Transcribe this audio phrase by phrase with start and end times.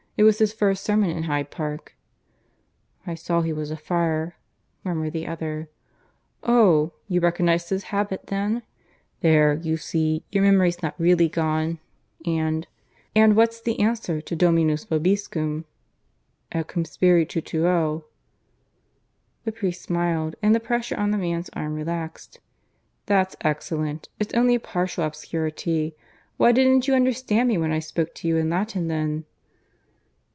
[0.17, 1.95] It was his first sermon in Hyde Park."
[3.07, 4.35] "I saw he was a friar,"
[4.83, 5.67] murmured the other.
[6.43, 6.93] "Oh!
[7.07, 8.61] you recognized his habit then?
[9.21, 11.79] There, you see; your memory's not really gone.
[12.23, 12.67] And...
[13.15, 15.65] and what's the answer to Dominus vobiscum?"
[16.51, 18.03] "Et cum spiritu tuo."
[19.43, 22.39] The priest smiled, and the pressure on the man's arm relaxed.
[23.07, 24.07] "That's excellent.
[24.19, 25.95] It's only a partial obscurity.
[26.37, 29.25] Why didn't you understand me when I spoke to you in Latin then?"